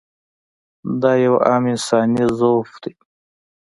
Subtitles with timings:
[1.01, 2.93] دا یو عام انساني ضعف دی.